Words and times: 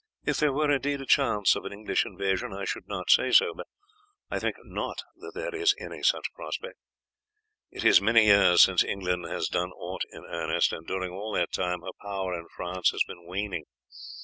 If 0.25 0.37
there 0.37 0.51
were 0.51 0.71
indeed 0.71 0.99
a 0.99 1.05
chance 1.05 1.55
of 1.55 1.63
an 1.63 1.71
English 1.71 2.07
invasion 2.07 2.53
I 2.53 2.65
should 2.65 2.87
not 2.87 3.11
say 3.11 3.29
so, 3.29 3.53
but 3.53 3.67
I 4.31 4.39
think 4.39 4.55
not 4.63 5.03
that 5.17 5.33
there 5.35 5.53
is 5.53 5.75
any 5.77 6.01
such 6.01 6.33
prospect. 6.33 6.79
It 7.69 7.85
is 7.85 8.01
many 8.01 8.25
years 8.25 8.63
since 8.63 8.83
England 8.83 9.27
has 9.27 9.47
done 9.47 9.69
aught 9.73 10.01
in 10.09 10.25
earnest, 10.25 10.73
and 10.73 10.87
during 10.87 11.11
all 11.13 11.33
that 11.35 11.51
time 11.51 11.81
her 11.81 11.93
power 12.01 12.33
in 12.33 12.47
France 12.55 12.89
has 12.89 13.03
been 13.05 13.27
waning. 13.27 13.65